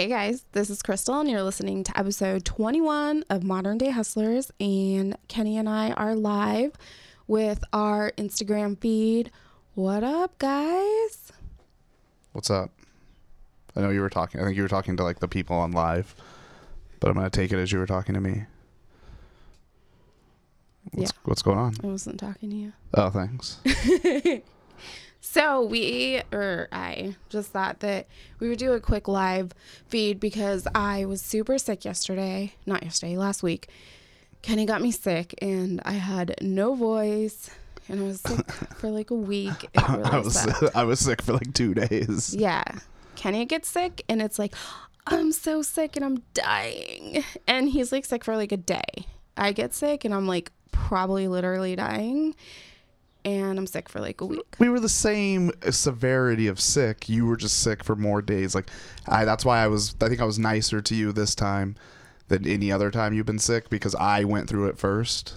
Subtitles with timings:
[0.00, 4.52] Hey guys, this is Crystal, and you're listening to episode 21 of Modern Day Hustlers.
[4.60, 6.76] And Kenny and I are live
[7.26, 9.32] with our Instagram feed.
[9.74, 11.32] What up, guys?
[12.30, 12.70] What's up?
[13.74, 14.40] I know you were talking.
[14.40, 16.14] I think you were talking to like the people on live,
[17.00, 18.44] but I'm gonna take it as you were talking to me.
[20.92, 21.18] What's, Yeah.
[21.24, 21.74] What's going on?
[21.82, 22.72] I wasn't talking to you.
[22.94, 23.58] Oh, thanks.
[25.20, 28.06] So we, or I, just thought that
[28.38, 29.52] we would do a quick live
[29.88, 32.54] feed because I was super sick yesterday.
[32.66, 33.68] Not yesterday, last week.
[34.42, 37.50] Kenny got me sick, and I had no voice,
[37.88, 39.68] and I was sick for like a week.
[39.88, 40.62] Really I was sucked.
[40.76, 42.34] I was sick for like two days.
[42.34, 42.62] Yeah.
[43.16, 44.54] Kenny gets sick and it's like,
[45.06, 47.24] I'm so sick and I'm dying.
[47.46, 49.06] And he's like sick for like a day.
[49.36, 52.34] I get sick and I'm like probably literally dying.
[53.24, 54.46] And I'm sick for like a week.
[54.58, 57.08] We were the same severity of sick.
[57.08, 58.54] You were just sick for more days.
[58.54, 58.70] Like
[59.06, 61.74] I that's why I was I think I was nicer to you this time
[62.28, 65.34] than any other time you've been sick because I went through it first.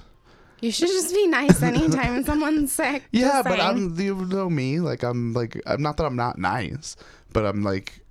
[0.61, 3.03] You should just be nice anytime someone's sick.
[3.11, 3.59] Yeah, but.
[3.59, 4.79] I'm you know me.
[4.79, 6.95] Like I'm like I'm not that I'm not nice,
[7.33, 8.01] but I'm like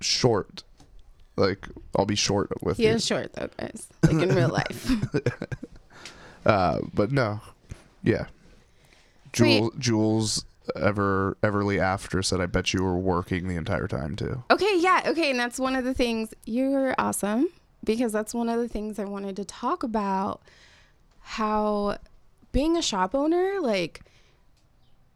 [0.00, 0.64] short.
[1.36, 2.90] Like I'll be short with He you.
[2.92, 3.86] is short though, guys.
[4.02, 4.90] Like in real life.
[6.46, 7.40] Uh, but no,
[8.02, 8.26] yeah.
[9.34, 10.44] Jules, Jules,
[10.76, 15.02] ever Everly after said, "I bet you were working the entire time too." Okay, yeah,
[15.06, 17.48] okay, and that's one of the things you're awesome
[17.84, 20.40] because that's one of the things I wanted to talk about
[21.20, 21.98] how
[22.52, 24.00] being a shop owner, like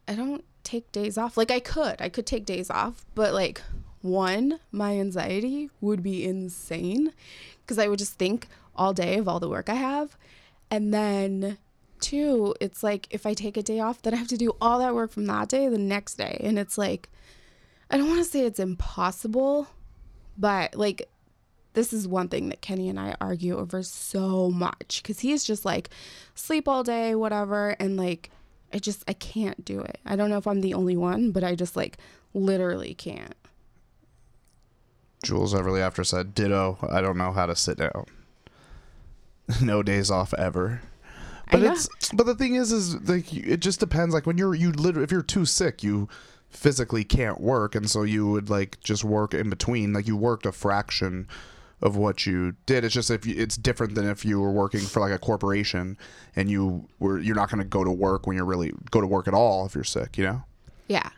[0.07, 1.37] I don't take days off.
[1.37, 2.01] Like I could.
[2.01, 3.63] I could take days off, but like
[4.03, 7.13] one, my anxiety would be insane
[7.63, 10.17] because I would just think all day of all the work I have.
[10.71, 11.59] And then
[12.01, 14.79] two, it's like if I take a day off, then I have to do all
[14.79, 16.41] that work from that day the next day.
[16.43, 17.09] And it's like
[17.91, 19.69] I don't want to say it's impossible,
[20.37, 21.09] but like
[21.75, 25.65] this is one thing that Kenny and I argue over so much because he's just
[25.65, 25.91] like
[26.35, 28.31] sleep all day, whatever, and like
[28.73, 29.99] I just I can't do it.
[30.05, 31.99] I don't know if I'm the only one, but I just like
[32.35, 33.35] literally can't.
[35.23, 36.79] Jules Everly after said, "Ditto.
[36.91, 38.07] I don't know how to sit down.
[39.63, 40.83] no days off ever."
[41.51, 44.15] But it's but the thing is, is like it just depends.
[44.15, 46.09] Like when you're you literally if you're too sick, you
[46.51, 49.93] physically can't work, and so you would like just work in between.
[49.93, 51.29] Like you worked a fraction
[51.81, 52.85] of what you did.
[52.85, 55.97] It's just if you, it's different than if you were working for like a corporation
[56.35, 59.07] and you were you're not going to go to work when you're really go to
[59.07, 60.19] work at all if you're sick.
[60.19, 60.43] You know.
[60.89, 61.11] Yeah.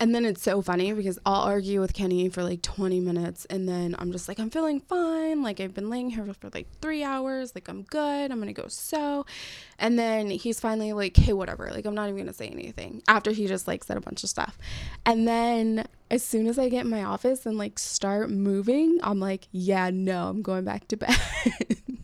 [0.00, 3.68] And then it's so funny because I'll argue with Kenny for like 20 minutes and
[3.68, 5.42] then I'm just like, I'm feeling fine.
[5.42, 7.54] Like, I've been laying here for like three hours.
[7.54, 8.30] Like, I'm good.
[8.30, 9.26] I'm going to go sew.
[9.78, 11.70] And then he's finally like, hey, whatever.
[11.70, 14.22] Like, I'm not even going to say anything after he just like said a bunch
[14.22, 14.58] of stuff.
[15.06, 19.20] And then as soon as I get in my office and like start moving, I'm
[19.20, 21.16] like, yeah, no, I'm going back to bed.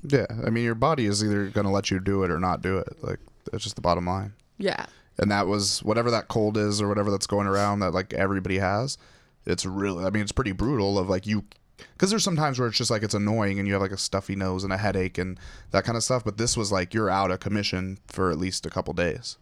[0.03, 2.63] Yeah, I mean your body is either going to let you do it or not
[2.63, 2.89] do it.
[3.03, 3.21] Like
[3.53, 4.33] that's just the bottom line.
[4.59, 4.87] yeah.
[5.21, 8.59] And that was whatever that cold is or whatever that's going around that like everybody
[8.59, 8.99] has
[9.47, 11.45] it's really i mean it's pretty brutal of like you
[11.93, 14.35] because there's sometimes where it's just like it's annoying and you have like a stuffy
[14.35, 15.39] nose and a headache and
[15.71, 18.67] that kind of stuff but this was like you're out of commission for at least
[18.67, 19.37] a couple days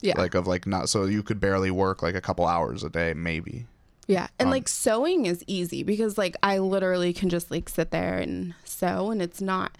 [0.00, 0.14] Yeah.
[0.18, 3.14] like of like not so you could barely work like a couple hours a day
[3.14, 3.66] maybe
[4.06, 4.28] Yeah.
[4.38, 8.18] And Um, like sewing is easy because like I literally can just like sit there
[8.18, 9.76] and sew and it's not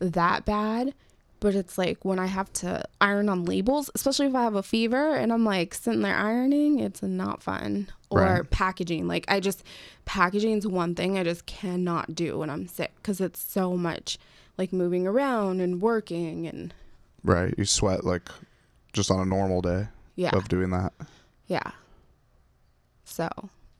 [0.00, 0.92] that bad.
[1.42, 4.62] But it's like when I have to iron on labels, especially if I have a
[4.62, 7.88] fever and I'm like sitting there ironing, it's not fun.
[8.10, 8.50] Or Right.
[8.50, 9.08] packaging.
[9.08, 9.64] Like I just,
[10.04, 14.18] packaging is one thing I just cannot do when I'm sick because it's so much
[14.56, 16.72] like moving around and working and
[17.24, 18.28] right you sweat like
[18.92, 20.30] just on a normal day yeah.
[20.36, 20.92] of doing that
[21.48, 21.72] Yeah.
[23.04, 23.28] So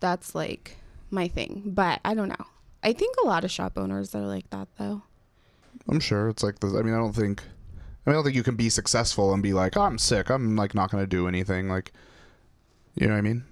[0.00, 0.79] that's like
[1.11, 1.62] my thing.
[1.67, 2.47] But I don't know.
[2.83, 5.03] I think a lot of shop owners are like that though.
[5.88, 8.37] I'm sure it's like the i mean i don't think i mean i don't think
[8.37, 11.06] you can be successful and be like oh, i'm sick i'm like not going to
[11.09, 11.93] do anything like
[12.94, 13.44] you know what i mean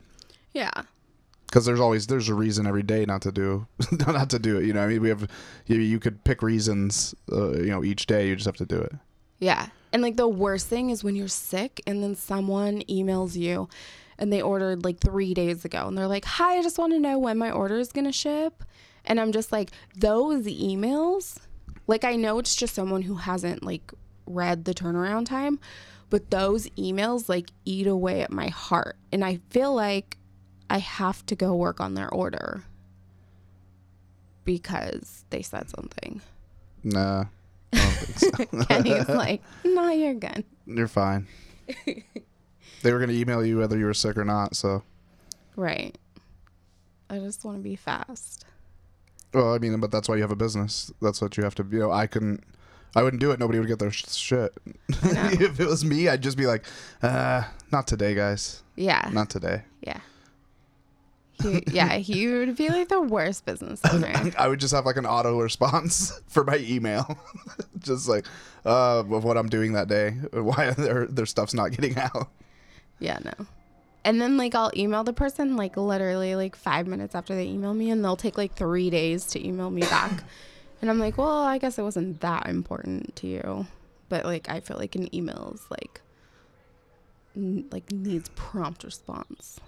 [0.53, 0.71] Yeah.
[1.47, 3.67] because there's always there's a reason every day not to do
[4.07, 5.29] not to do it you know what i mean we have
[5.67, 8.79] you, you could pick reasons uh, you know each day you just have to do
[8.79, 8.93] it
[9.39, 9.69] Yeah.
[9.93, 13.69] And like the worst thing is when you're sick and then someone emails you
[14.19, 17.01] and they ordered like three days ago and they're like, Hi, I just want to
[17.01, 18.63] know when my order is going to ship.
[19.05, 21.39] And I'm just like, those emails,
[21.91, 23.93] like I know it's just someone who hasn't like
[24.27, 25.59] read the turnaround time,
[26.09, 28.97] but those emails like eat away at my heart.
[29.13, 30.17] And I feel like
[30.71, 32.63] I have to go work on their order
[34.45, 36.21] because they said something.
[36.85, 37.25] nah
[37.73, 38.65] I don't think so.
[38.69, 40.45] Kenny's like, no, you're good.
[40.67, 41.27] you're fine
[41.85, 44.83] they were going to email you whether you were sick or not so
[45.57, 45.99] Right.
[47.11, 48.47] I just want to be fast.
[49.33, 50.93] Well, I mean, but that's why you have a business.
[51.01, 51.67] That's what you have to.
[51.71, 52.43] You know, I couldn't.
[52.97, 53.39] I wouldn't do it.
[53.39, 54.53] Nobody would get their sh- shit.
[54.89, 56.65] If it was me, I'd just be like,
[57.03, 58.63] uh, not today, guys.
[58.75, 59.09] Yeah.
[59.13, 59.63] Not today.
[59.83, 60.01] Yeah.
[61.41, 64.13] He, yeah, he would be like the worst business owner.
[64.37, 67.17] I would just have like an auto response for my email,
[67.79, 68.27] just like
[68.67, 72.29] uh, of what I'm doing that day, why their their stuff's not getting out.
[72.99, 73.47] Yeah, no.
[74.05, 77.75] And then like I'll email the person like literally like five minutes after they email
[77.75, 80.25] me, and they'll take like three days to email me back.
[80.81, 83.67] and I'm like, well, I guess it wasn't that important to you,
[84.09, 86.01] but like I feel like an email is like
[87.37, 89.61] n- like needs prompt response.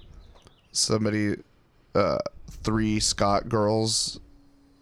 [0.73, 1.37] Somebody,
[1.94, 2.19] uh,
[2.50, 4.19] three Scott girls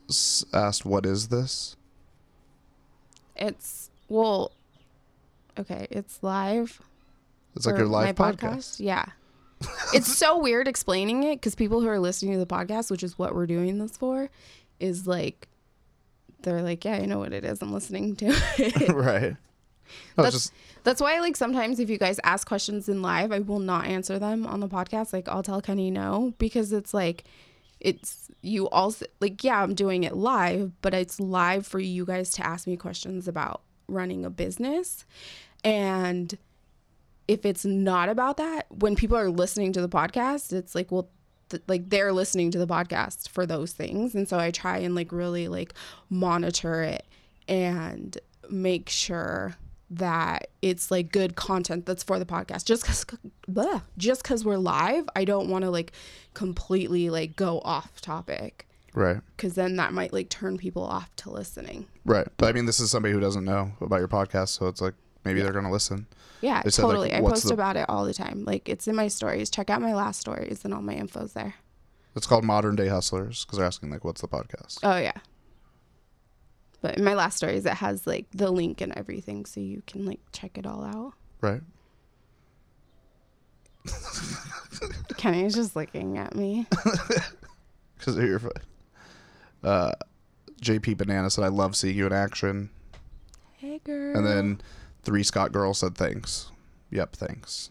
[0.08, 1.74] s- asked, "What is this?"
[3.34, 4.52] It's well,
[5.58, 6.80] okay, it's live.
[7.56, 8.78] It's like your live my podcast.
[8.78, 9.06] Yeah.
[9.94, 13.18] It's so weird explaining it because people who are listening to the podcast, which is
[13.18, 14.30] what we're doing this for,
[14.78, 15.48] is like,
[16.42, 17.60] they're like, yeah, I know what it is.
[17.60, 18.26] I'm listening to
[18.58, 18.88] it.
[18.92, 19.36] right.
[20.16, 20.52] That's- just
[20.84, 24.18] That's why, like, sometimes if you guys ask questions in live, I will not answer
[24.18, 25.12] them on the podcast.
[25.12, 27.24] Like, I'll tell Kenny no because it's like,
[27.80, 32.30] it's you also, like, yeah, I'm doing it live, but it's live for you guys
[32.32, 35.04] to ask me questions about running a business.
[35.64, 36.38] And
[37.30, 41.08] if it's not about that, when people are listening to the podcast, it's like, well,
[41.48, 44.16] th- like they're listening to the podcast for those things.
[44.16, 45.72] And so I try and like really like
[46.08, 47.06] monitor it
[47.46, 48.18] and
[48.50, 49.54] make sure
[49.90, 52.64] that it's like good content that's for the podcast.
[52.64, 53.06] Just cause,
[53.96, 55.92] just cause we're live, I don't want to like
[56.34, 59.18] completely like go off topic right.
[59.36, 61.86] because then that might like turn people off to listening.
[62.04, 62.26] Right.
[62.38, 64.94] But I mean, this is somebody who doesn't know about your podcast, so it's like
[65.24, 66.06] maybe they're gonna listen.
[66.40, 67.14] Yeah, said, like, totally.
[67.14, 68.44] I post the- about it all the time.
[68.46, 69.50] Like it's in my stories.
[69.50, 71.54] Check out my last stories and all my info's there.
[72.16, 75.12] It's called Modern Day Hustlers because they're asking like, "What's the podcast?" Oh yeah.
[76.82, 80.06] But in my last stories, it has like the link and everything, so you can
[80.06, 81.12] like check it all out.
[81.42, 81.60] Right.
[85.16, 86.66] Kenny's just looking at me.
[87.98, 88.50] Because of your fu-
[89.62, 89.92] Uh,
[90.62, 92.70] JP Banana said, "I love seeing you in action,"
[93.58, 94.16] Hey girl.
[94.16, 94.60] and then
[95.02, 96.50] three Scott girls said, "Thanks."
[96.90, 97.70] Yep, thanks.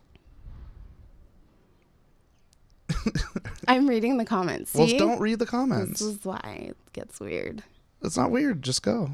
[3.67, 4.73] I'm reading the comments.
[4.73, 5.99] Well, don't read the comments.
[5.99, 7.63] This is why it gets weird.
[8.01, 8.61] It's not weird.
[8.61, 9.11] Just go.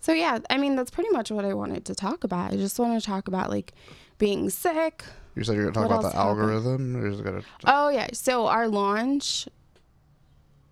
[0.00, 2.52] So yeah, I mean that's pretty much what I wanted to talk about.
[2.52, 3.72] I just want to talk about like
[4.18, 5.04] being sick.
[5.34, 6.96] You said you're gonna talk What about the algorithm.
[6.96, 7.42] Or gonna.
[7.64, 9.48] Oh yeah, so our launch.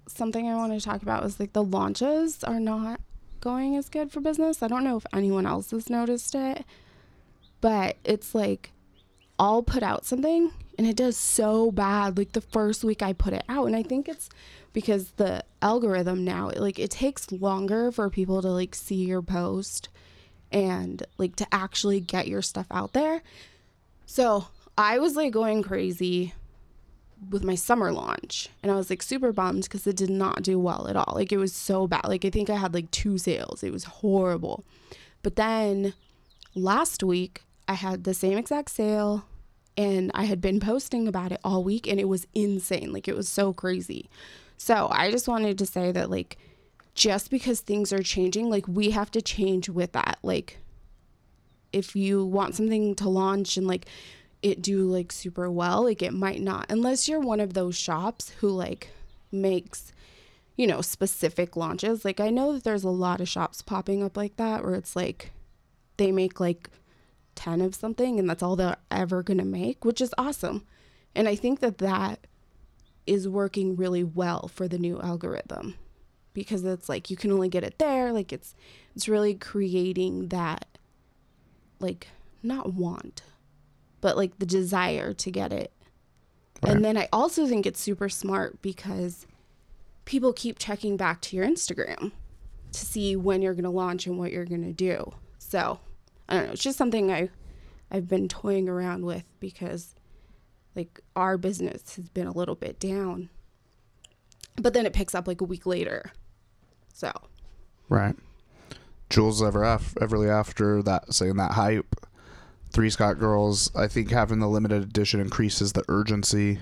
[0.07, 3.01] Something I wanted to talk about was like the launches are not
[3.41, 4.63] going as good for business.
[4.63, 6.67] I don't know if anyone else has noticed it,
[7.63, 8.73] but it's like
[9.39, 13.33] I'll put out something and it does so bad like the first week I put
[13.33, 14.29] it out and I think it's
[14.75, 19.89] because the algorithm now like it takes longer for people to like see your post
[20.53, 23.23] and like to actually get your stuff out there.
[24.07, 26.35] So, I was like going crazy
[27.31, 30.59] with my summer launch and I was like super bummed because it did not do
[30.59, 31.13] well at all.
[31.15, 32.07] Like it was so bad.
[32.07, 33.63] Like I think I had like two sales.
[33.63, 34.65] It was horrible.
[35.23, 35.95] But then
[36.55, 39.25] last week I had the same exact sale
[39.79, 42.93] and I had been posting about it all week and it was insane.
[42.93, 44.11] Like it was so crazy.
[44.59, 46.37] So I just wanted to say that like
[46.95, 50.19] just because things are changing, like we have to change with that.
[50.23, 50.59] Like
[51.73, 53.87] if you want something to launch and like
[54.43, 58.35] it do like super well, like it might not unless you're one of those shops
[58.41, 58.91] who like
[59.31, 59.95] makes
[60.57, 62.05] you know specific launches.
[62.05, 64.95] Like I know that there's a lot of shops popping up like that where it's
[64.95, 65.33] like
[65.97, 66.69] they make like
[67.35, 70.67] 10 of something and that's all they're ever going to make, which is awesome.
[71.15, 72.27] And I think that that
[73.07, 75.77] is working really well for the new algorithm
[76.35, 78.55] because it's like you can only get it there, like it's
[78.95, 80.67] it's really creating that
[81.81, 82.09] like
[82.43, 83.23] not want
[84.03, 85.73] but like the desire to get it.
[86.63, 86.73] Right.
[86.75, 89.27] And then I also think it's super smart because
[90.05, 92.13] people keep checking back to your Instagram
[92.73, 95.15] to see when you're going to launch and what you're going to do.
[95.39, 95.81] So,
[96.29, 97.29] I don't know, it's just something I
[97.91, 99.95] I've been toying around with because
[100.75, 103.29] like our business has been a little bit down.
[104.57, 106.13] But then it picks up like a week later.
[106.93, 107.11] So,
[107.89, 108.17] Right.
[109.11, 111.95] Jules ever af- Everly after that saying that hype.
[112.71, 113.71] Three Scott girls.
[113.77, 116.61] I think having the limited edition increases the urgency.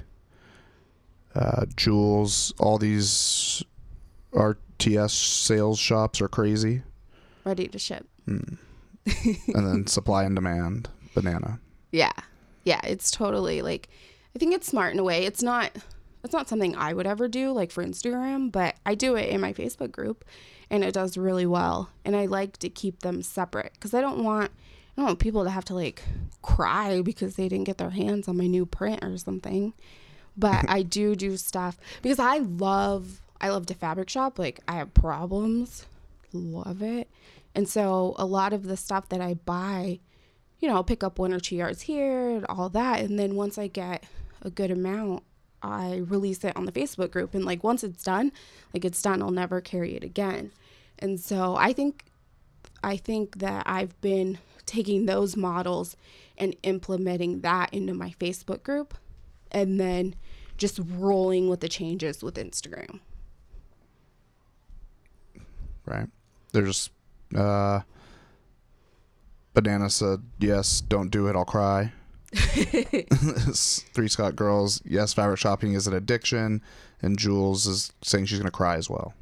[1.33, 3.62] Uh, Jules, all these
[4.33, 6.83] RTS sales shops are crazy,
[7.45, 8.09] ready to ship.
[9.25, 10.88] And then supply and demand.
[11.14, 11.61] Banana.
[11.90, 12.12] Yeah.
[12.64, 13.88] Yeah, it's totally like
[14.35, 15.25] I think it's smart in a way.
[15.25, 15.73] It's not
[16.23, 19.40] it's not something I would ever do like for Instagram, but I do it in
[19.40, 20.25] my Facebook group
[20.69, 21.90] and it does really well.
[22.05, 24.50] And I like to keep them separate cuz I don't want
[24.97, 26.02] I don't want people to have to like
[26.43, 29.73] cry because they didn't get their hands on my new print or something.
[30.37, 34.38] But I do do stuff because I love I love to fabric shop.
[34.38, 35.87] Like I have problems,
[36.33, 37.09] love it.
[37.54, 40.00] And so a lot of the stuff that I buy,
[40.61, 43.00] you know, I'll pick up one or two yards here and all that.
[43.00, 44.04] And then once I get
[44.42, 45.25] a good amount,
[45.62, 47.35] I release it on the Facebook group.
[47.35, 48.33] And like once it's done,
[48.73, 50.52] like it's done, I'll never carry it again.
[50.99, 52.04] And so I think
[52.83, 55.97] I think that I've been taking those models
[56.38, 58.95] and implementing that into my Facebook group
[59.50, 60.14] and then
[60.57, 63.00] just rolling with the changes with Instagram.
[65.85, 66.09] Right.
[66.52, 66.90] There's
[67.37, 67.80] uh
[69.54, 71.92] Banana said, Yes, don't do it, I'll cry.
[72.32, 76.62] Three Scott girls, yes, fabric shopping is an addiction,
[77.02, 79.14] and Jules is saying she's gonna cry as well.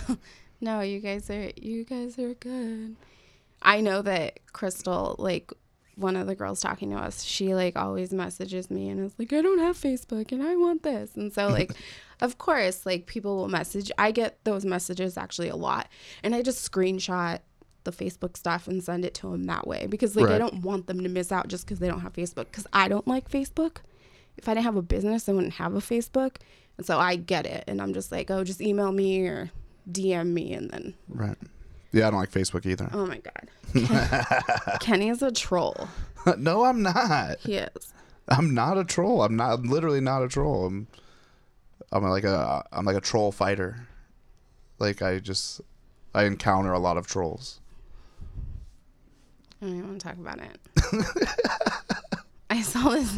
[0.60, 2.96] no, you guys are you guys are good.
[3.60, 5.52] I know that Crystal, like
[5.96, 9.32] one of the girls talking to us, she like always messages me and is like,
[9.32, 11.16] I don't have Facebook and I want this.
[11.16, 11.72] And so like
[12.20, 13.90] of course, like people will message.
[13.98, 15.88] I get those messages actually a lot.
[16.22, 17.40] And I just screenshot
[17.84, 20.34] the Facebook stuff and send it to them that way because like right.
[20.34, 22.88] I don't want them to miss out just because they don't have Facebook because I
[22.88, 23.78] don't like Facebook.
[24.36, 26.36] If I didn't have a business, I wouldn't have a Facebook,
[26.78, 29.50] and so I get it, and I'm just like, oh, just email me or
[29.90, 31.36] DM me, and then right.
[31.92, 32.88] Yeah, I don't like Facebook either.
[32.92, 33.48] Oh my god,
[33.86, 35.88] Ken- Kenny is a troll.
[36.38, 37.38] no, I'm not.
[37.40, 37.92] He is.
[38.28, 39.22] I'm not a troll.
[39.22, 40.66] I'm not I'm literally not a troll.
[40.66, 40.86] I'm
[41.90, 43.86] I'm like a I'm like a troll fighter.
[44.78, 45.60] Like I just
[46.14, 47.60] I encounter a lot of trolls.
[49.62, 52.08] I don't even want to talk about it.
[52.50, 53.14] I saw this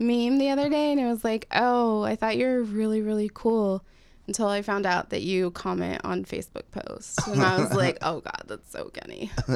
[0.00, 3.30] meme the other day and it was like, "Oh, I thought you were really really
[3.32, 3.84] cool."
[4.26, 7.26] until I found out that you comment on Facebook posts.
[7.28, 9.30] And I was like, oh God, that's so Kenny.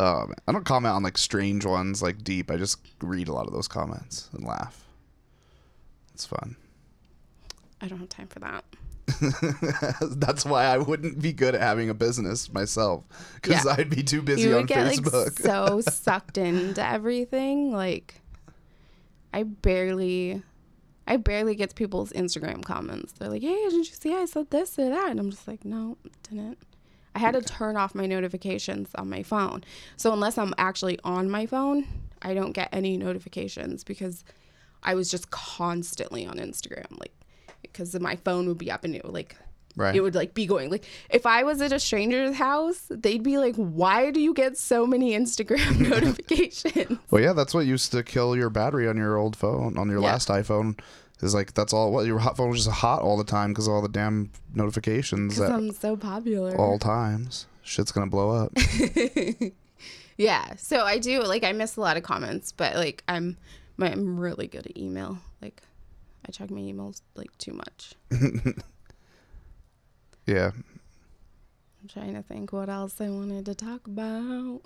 [0.00, 2.50] um, I don't comment on like strange ones, like deep.
[2.50, 4.84] I just read a lot of those comments and laugh.
[6.14, 6.56] It's fun.
[7.80, 8.64] I don't have time for that.
[10.00, 13.74] That's why I wouldn't be good at having a business myself because yeah.
[13.76, 15.24] I'd be too busy on get, Facebook.
[15.24, 17.70] Like, so sucked into everything.
[17.70, 18.20] Like,
[19.32, 20.42] I barely
[21.06, 23.12] I barely get people's Instagram comments.
[23.12, 25.64] They're like, "Hey, didn't you see I said this or that?" And I'm just like,
[25.64, 26.58] "No, didn't."
[27.14, 29.62] I had to turn off my notifications on my phone.
[29.96, 31.86] So unless I'm actually on my phone,
[32.22, 34.24] I don't get any notifications because
[34.82, 37.12] I was just constantly on Instagram, like
[37.72, 39.36] because my phone would be up and it would like
[39.76, 39.94] Right.
[39.96, 43.38] It would like be going like if I was at a stranger's house, they'd be
[43.38, 48.04] like, "Why do you get so many Instagram notifications?" Well, yeah, that's what used to
[48.04, 50.12] kill your battery on your old phone, on your yeah.
[50.12, 50.78] last iPhone.
[51.22, 51.90] Is like that's all.
[51.90, 55.34] What your hot phone was just hot all the time because all the damn notifications.
[55.34, 56.56] Because I'm so popular.
[56.56, 58.52] All times, shit's gonna blow up.
[60.16, 63.36] yeah, so I do like I miss a lot of comments, but like I'm
[63.80, 65.18] I'm really good at email.
[65.42, 65.62] Like
[66.26, 67.94] I check my emails like too much.
[70.26, 70.52] Yeah.
[71.82, 74.62] I'm trying to think what else I wanted to talk about.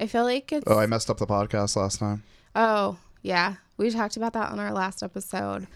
[0.00, 0.64] I feel like it's.
[0.66, 2.24] Oh, I messed up the podcast last time.
[2.56, 3.56] Oh, yeah.
[3.76, 5.68] We talked about that on our last episode.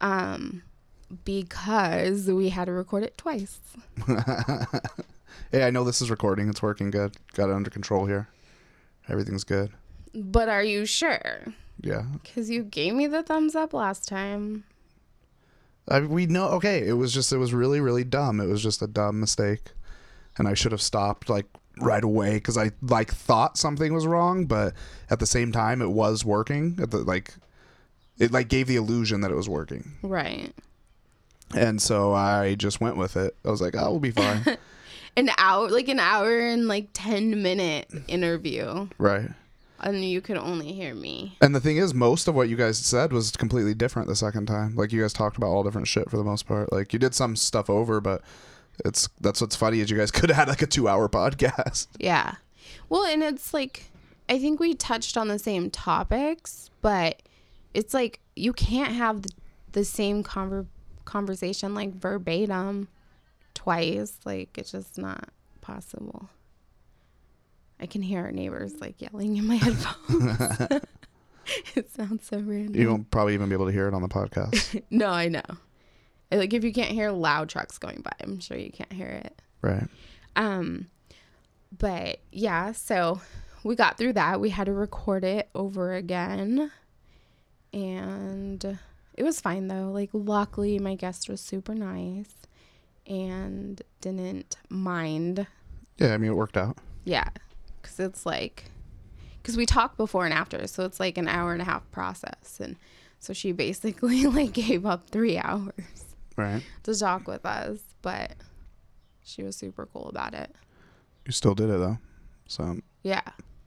[0.00, 0.62] Um,
[1.24, 3.58] because we had to record it twice.
[5.50, 6.48] hey, I know this is recording.
[6.50, 7.16] It's working good.
[7.32, 8.28] Got it under control here.
[9.08, 9.70] Everything's good.
[10.14, 11.54] But are you sure?
[11.80, 12.04] Yeah.
[12.22, 14.64] Because you gave me the thumbs up last time.
[15.88, 16.48] I, we know.
[16.48, 18.40] Okay, it was just it was really really dumb.
[18.40, 19.72] It was just a dumb mistake,
[20.38, 21.46] and I should have stopped like
[21.78, 24.72] right away because I like thought something was wrong, but
[25.10, 26.78] at the same time it was working.
[26.80, 27.34] At the like,
[28.18, 29.92] it like gave the illusion that it was working.
[30.02, 30.54] Right.
[31.54, 33.36] And so I just went with it.
[33.44, 34.56] I was like, "Oh, we'll be fine."
[35.18, 38.88] an hour, like an hour and like ten minute interview.
[38.96, 39.28] Right
[39.80, 41.36] and you could only hear me.
[41.40, 44.46] And the thing is, most of what you guys said was completely different the second
[44.46, 44.74] time.
[44.76, 46.72] Like you guys talked about all different shit for the most part.
[46.72, 48.22] Like you did some stuff over, but
[48.84, 51.88] it's that's what's funny is you guys could have had like a two hour podcast.
[51.98, 52.34] Yeah.
[52.88, 53.90] Well, and it's like
[54.28, 57.22] I think we touched on the same topics, but
[57.74, 59.30] it's like you can't have the,
[59.72, 60.66] the same conver-
[61.04, 62.88] conversation like verbatim
[63.54, 64.18] twice.
[64.24, 65.28] Like it's just not
[65.60, 66.28] possible.
[67.80, 70.82] I can hear our neighbors like yelling in my headphones.
[71.74, 72.80] it sounds so random.
[72.80, 74.82] You won't probably even be able to hear it on the podcast.
[74.90, 75.42] no, I know.
[76.30, 79.40] Like if you can't hear loud trucks going by, I'm sure you can't hear it.
[79.62, 79.86] Right.
[80.36, 80.88] Um
[81.76, 83.20] but yeah, so
[83.62, 84.40] we got through that.
[84.40, 86.70] We had to record it over again.
[87.72, 88.78] And
[89.14, 89.90] it was fine though.
[89.90, 92.34] Like luckily my guest was super nice
[93.06, 95.46] and didn't mind.
[95.98, 96.78] Yeah, I mean it worked out.
[97.04, 97.28] Yeah,
[97.84, 98.64] cuz it's like
[99.44, 102.58] cuz we talked before and after, so it's like an hour and a half process
[102.60, 102.76] and
[103.20, 106.04] so she basically like gave up 3 hours
[106.36, 106.62] Right.
[106.82, 108.32] to talk with us, but
[109.22, 110.54] she was super cool about it.
[111.24, 111.98] You still did it though.
[112.46, 113.22] So Yeah.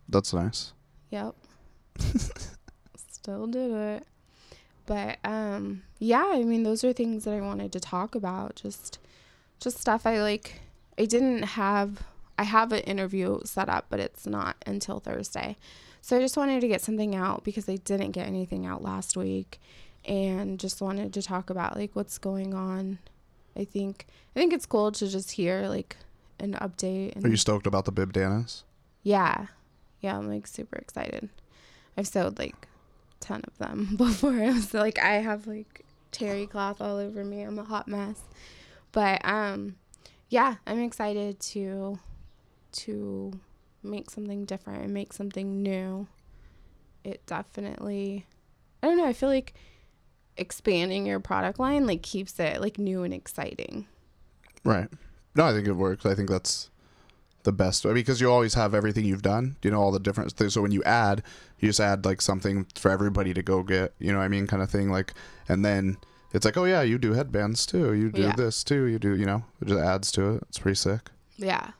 [0.10, 0.74] that's nice.
[1.12, 1.34] Yep.
[3.12, 4.08] Still did it.
[4.86, 8.56] But um yeah, I mean those are things that I wanted to talk about.
[8.56, 9.00] Just
[9.60, 10.62] just stuff I like
[10.98, 12.04] I didn't have
[12.38, 15.58] I have an interview set up, but it's not until Thursday.
[16.01, 19.17] So I just wanted to get something out because I didn't get anything out last
[19.17, 19.60] week
[20.06, 23.00] and just wanted to talk about like what's going on.
[23.58, 25.98] I think I think it's cool to just hear like
[26.39, 28.63] an update and Are you stoked about the bib danas?
[29.03, 29.48] yeah.
[30.00, 31.27] Yeah, I'm like super excited.
[31.98, 32.67] I've sewed like
[33.20, 34.39] 10 of them before.
[34.39, 37.41] I was like, I have like terry cloth all over me.
[37.41, 38.22] I'm a hot mess.
[38.91, 39.75] But um
[40.29, 41.98] yeah, I'm excited to
[42.78, 43.40] to
[43.84, 46.08] make something different and make something new.
[47.04, 48.26] It definitely
[48.84, 49.54] I don't know, I feel like
[50.38, 53.88] expanding your product line like keeps it like new and exciting.
[54.64, 54.88] Right.
[55.36, 56.06] No, I think it works.
[56.06, 56.70] I think that's
[57.44, 59.56] the best way because you always have everything you've done.
[59.64, 60.54] You know all the different things.
[60.54, 61.24] So when you add,
[61.60, 63.94] you just add like something for everybody to go get.
[64.00, 64.90] You know what I mean, kind of thing.
[64.92, 65.14] Like,
[65.48, 65.98] and then
[66.34, 67.94] it's like, oh yeah, you do headbands too.
[67.94, 68.36] You do Yeah.
[68.36, 68.86] this too.
[68.86, 69.16] You do.
[69.16, 70.44] You know, it just adds to it.
[70.50, 71.10] It's pretty sick.
[71.38, 71.72] Yeah.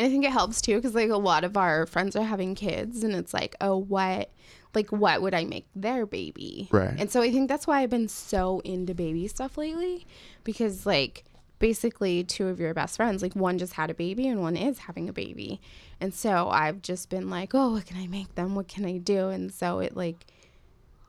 [0.00, 2.54] And I think it helps too because like a lot of our friends are having
[2.54, 4.30] kids and it's like, oh, what,
[4.74, 6.68] like, what would I make their baby?
[6.72, 6.94] Right.
[6.98, 10.06] And so I think that's why I've been so into baby stuff lately
[10.42, 11.24] because like
[11.58, 14.78] basically two of your best friends, like one just had a baby and one is
[14.78, 15.60] having a baby.
[16.00, 18.54] And so I've just been like, oh, what can I make them?
[18.54, 19.28] What can I do?
[19.28, 20.24] And so it like,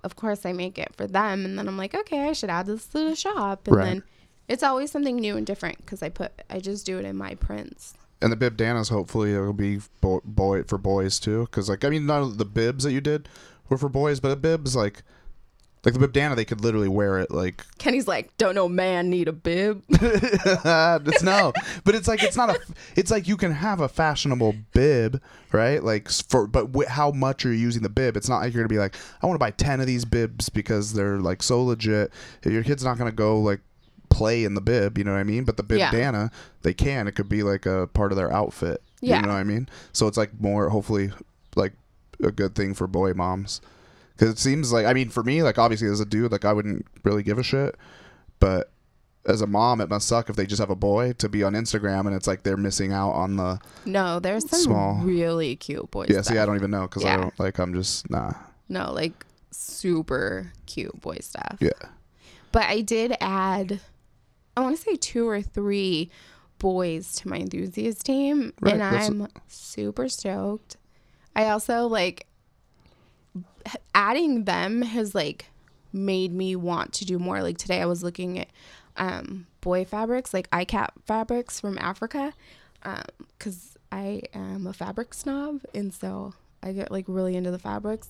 [0.03, 1.45] of course I make it for them.
[1.45, 3.67] And then I'm like, okay, I should add this to the shop.
[3.69, 3.85] And Right.
[3.85, 4.03] then
[4.49, 7.35] it's always something new and different because I put, I just do it in my
[7.35, 7.93] prints.
[8.21, 11.41] And the bib danas, hopefully, it'll be boy, boy for boys too.
[11.41, 13.27] Because like, I mean, none of the bibs that you did
[13.69, 15.03] were for boys, but the bibs like,
[15.83, 19.09] like the bib dana, they could literally wear it like Kenny's like, don't no man
[19.09, 19.83] need a bib.
[19.89, 21.51] it's no,
[21.83, 22.59] but it's like it's not a.
[22.95, 25.19] It's like you can have a fashionable bib,
[25.51, 25.83] right?
[25.83, 28.15] Like for, but wh- how much are you using the bib?
[28.15, 30.49] It's not like you're gonna be like, I want to buy ten of these bibs
[30.49, 32.13] because they're like so legit.
[32.45, 33.61] Your kid's not gonna go like
[34.11, 35.43] play in the bib, you know what I mean?
[35.45, 35.89] But the bib Yeah.
[35.91, 37.07] Dana, they can.
[37.07, 38.81] It could be like a part of their outfit.
[39.01, 39.15] Yeah.
[39.15, 39.67] You know what I mean?
[39.93, 41.11] So it's like more hopefully
[41.55, 41.73] like
[42.23, 43.61] a good thing for boy moms.
[44.17, 46.53] Cuz it seems like I mean for me like obviously as a dude like I
[46.53, 47.75] wouldn't really give a shit,
[48.39, 48.69] but
[49.25, 51.53] as a mom it must suck if they just have a boy to be on
[51.53, 54.99] Instagram and it's like they're missing out on the No, there's some Small.
[55.03, 56.09] really cute boys.
[56.09, 58.33] Yeah, see I don't even know cuz I don't like I'm just nah.
[58.69, 61.57] No, like super cute boy stuff.
[61.59, 61.69] Yeah.
[62.51, 63.79] But I did add,
[64.55, 66.09] I want to say two or three
[66.59, 70.77] boys to my enthusiast team, Right, and I'm super stoked.
[71.35, 72.27] I also like
[73.95, 75.45] adding them has like
[75.93, 77.41] made me want to do more.
[77.41, 78.49] Like today, I was looking at
[78.97, 82.33] um, boy fabrics, like ikat fabrics from Africa,
[83.37, 88.09] because I am a fabric snob, and so I get like really into the fabrics.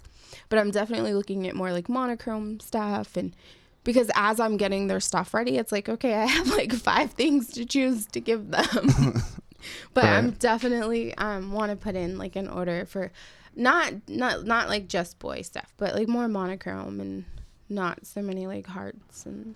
[0.49, 3.35] But I'm definitely looking at more like monochrome stuff and
[3.83, 7.49] because as I'm getting their stuff ready, it's like, okay, I have like five things
[7.53, 9.21] to choose to give them.
[9.93, 13.11] but I'm definitely um want to put in like an order for
[13.55, 17.25] not not not like just boy stuff, but like more monochrome and
[17.69, 19.55] not so many like hearts and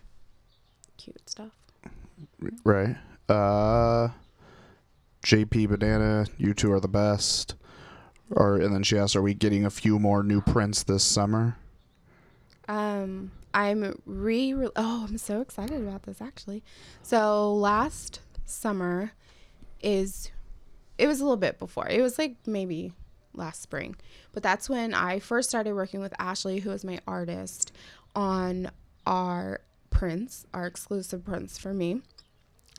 [0.97, 1.51] cute stuff.
[2.63, 2.95] Right.
[3.29, 4.09] Uh
[5.23, 7.55] JP Banana, you two are the best.
[8.31, 11.57] Or and then she asked, Are we getting a few more new prints this summer?
[12.67, 14.53] Um, I'm re.
[14.53, 16.61] Oh, I'm so excited about this actually.
[17.01, 19.13] So last summer
[19.81, 20.29] is,
[20.97, 21.87] it was a little bit before.
[21.87, 22.91] It was like maybe
[23.33, 23.95] last spring,
[24.33, 27.71] but that's when I first started working with Ashley, who is my artist,
[28.13, 28.69] on
[29.07, 32.01] our prints, our exclusive prints for me.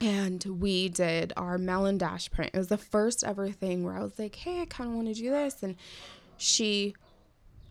[0.02, 2.50] And we did our Melon Dash print.
[2.52, 5.08] It was the first ever thing where I was like, hey, I kind of want
[5.08, 5.62] to do this.
[5.62, 5.76] And
[6.36, 6.94] she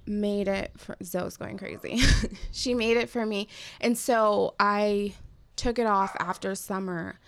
[0.05, 2.01] made it for Zoe's going crazy.
[2.51, 3.47] she made it for me.
[3.81, 5.13] And so I
[5.55, 7.19] took it off after summer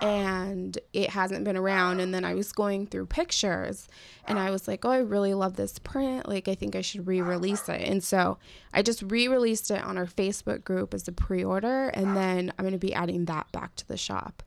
[0.00, 3.88] and it hasn't been around and then I was going through pictures
[4.26, 6.28] and I was like, "Oh, I really love this print.
[6.28, 8.36] Like I think I should re-release it." And so
[8.74, 12.72] I just re-released it on our Facebook group as a pre-order and then I'm going
[12.72, 14.42] to be adding that back to the shop.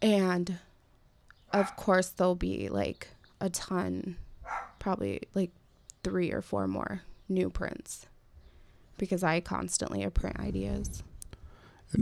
[0.00, 0.58] And
[1.52, 3.08] of course there'll be like
[3.40, 4.16] a ton
[4.78, 5.50] probably like
[6.04, 8.06] three or four more new prints
[8.98, 11.02] because I constantly have print ideas.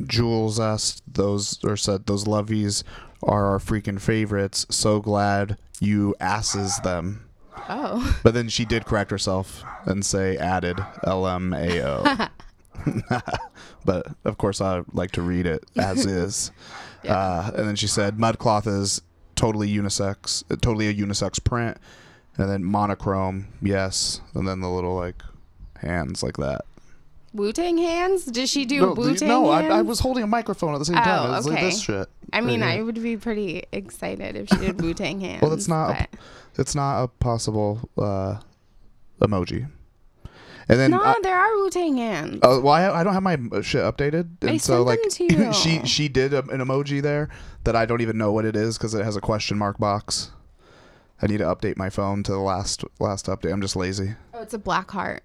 [0.07, 2.83] Jules asked those or said those lovies
[3.23, 4.67] are our freaking favorites.
[4.71, 7.29] So glad you asses them.
[7.69, 12.31] Oh, But then she did correct herself and say added LMAO.
[13.85, 16.51] but of course, I like to read it as is.
[17.05, 17.17] Yeah.
[17.17, 19.03] Uh, and then she said mudcloth is
[19.37, 21.79] totally unisex, totally a unisex print.
[22.39, 24.21] And then monochrome, yes.
[24.35, 25.23] And then the little like
[25.77, 26.63] hands like that.
[27.35, 28.25] Wu Tang hands?
[28.27, 29.63] Did she do no, Wu Tang no I?
[29.65, 31.31] I was holding a microphone at the same Oh, time.
[31.31, 31.67] It was like okay.
[31.71, 32.09] this shit.
[32.33, 35.41] I mean, right I would be pretty excited if she did Wu Tang hands.
[35.43, 36.09] Well, that's not a-
[36.59, 38.37] It's not a possible uh,
[39.21, 39.71] emoji.
[40.69, 42.37] And then no, I- there are Wu Tang hands.
[42.43, 45.25] Uh, well, I, I don't have my shit updated, and I so like them to
[45.47, 45.53] you.
[45.55, 47.29] she she did a, an emoji there
[47.65, 50.31] that I don't even know what it is because it has a question mark box.
[51.23, 53.53] I need to update my phone to the last last update.
[53.53, 54.15] I'm just lazy.
[54.35, 55.23] oh, it's a black heart.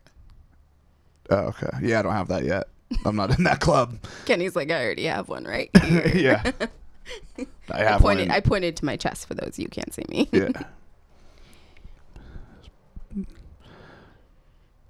[1.30, 1.70] Oh, okay.
[1.82, 2.68] Yeah, I don't have that yet.
[3.04, 3.98] I'm not in that club.
[4.26, 5.70] Kenny's like, I already have one, right?
[6.14, 6.42] yeah,
[7.40, 8.16] I I have one.
[8.16, 8.26] pointed.
[8.28, 10.30] in- I pointed to my chest for those you can't see me.
[10.32, 10.50] yeah.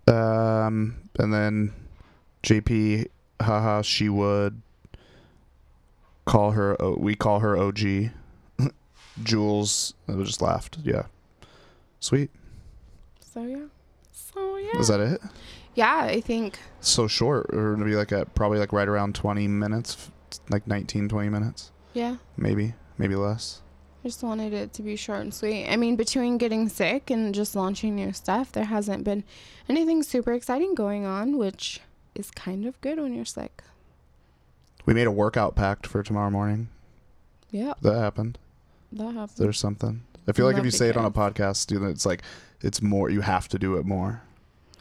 [0.08, 1.74] Um, and then
[2.44, 3.08] JP,
[3.42, 4.62] haha, she would
[6.26, 6.78] call her.
[6.98, 8.12] We call her OG.
[9.24, 10.78] Jules, just laughed.
[10.84, 11.04] Yeah,
[12.00, 12.30] sweet.
[13.20, 13.66] So yeah.
[14.12, 14.80] So yeah.
[14.80, 15.22] Is that it?
[15.76, 17.54] yeah, I think So short.
[17.54, 20.12] We're gonna be like at probably like right around 20 minutes,
[20.50, 22.18] like 19, 20 minutes, yeah.
[22.36, 23.62] maybe, maybe less.
[24.04, 25.68] I just wanted it to be short and sweet.
[25.68, 29.24] I mean, between getting sick and just launching new stuff, there hasn't been
[29.68, 31.82] anything super exciting going on, which
[32.16, 33.64] is kind of good when you're sick.
[34.86, 36.70] We made a workout pact for tomorrow morning.
[37.52, 38.38] Yeah, That happened.
[38.94, 39.36] That happens.
[39.36, 40.04] There's something.
[40.28, 42.22] I feel like if you say it on a podcast, you know, it's like
[42.62, 43.10] it's more.
[43.10, 44.22] You have to do it more.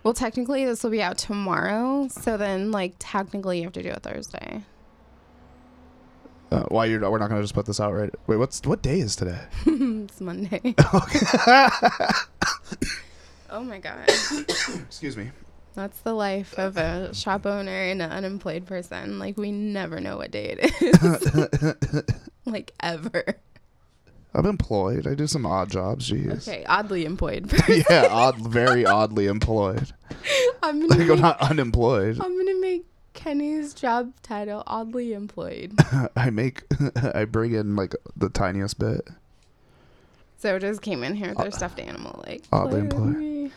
[0.03, 3.89] Well, technically, this will be out tomorrow, so then, like, technically, you have to do
[3.89, 4.63] it Thursday.
[6.53, 7.01] Uh, why you're?
[7.11, 8.15] We're not gonna just put this out right.
[8.29, 9.41] Wait, what's what day is today?
[9.67, 10.77] it's Monday.
[13.51, 14.09] oh my god,
[14.87, 15.33] Excuse me.
[15.75, 19.19] that's the life of a shop owner and an unemployed person.
[19.19, 22.05] Like, we never know what day it is,
[22.45, 23.41] like ever.
[24.37, 25.07] I'm employed.
[25.07, 26.11] I do some odd jobs.
[26.11, 26.47] Jeez.
[26.47, 27.51] Okay, oddly employed.
[27.91, 29.93] yeah, odd, very oddly employed.
[30.63, 32.21] I'm gonna I'm make, not unemployed.
[32.21, 35.73] I'm gonna make Kenny's job title oddly employed.
[36.15, 36.65] I make.
[37.15, 39.09] I bring in like the tiniest bit.
[40.37, 43.53] So just came in here with their uh, stuffed animal, like Oddly employed.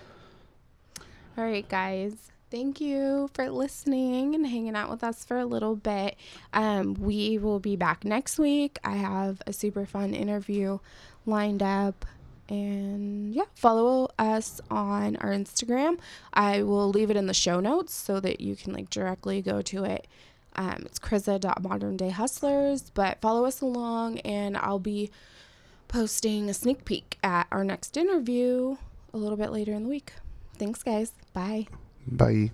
[1.38, 2.32] All right, guys.
[2.52, 6.16] Thank you for listening and hanging out with us for a little bit.
[6.52, 8.80] Um, we will be back next week.
[8.84, 10.80] I have a super fun interview
[11.28, 12.06] lined up.
[12.48, 16.00] And yeah, follow us on our Instagram.
[16.34, 19.62] I will leave it in the show notes so that you can like directly go
[19.62, 20.08] to it.
[20.56, 25.12] Um, it's krista.moderndayhustlers, but follow us along and I'll be
[25.88, 28.78] posting a sneak peek at our next interview
[29.14, 30.14] a little bit later in the week.
[30.58, 31.14] Thanks, guys.
[31.34, 31.68] Bye.
[32.12, 32.52] Bye.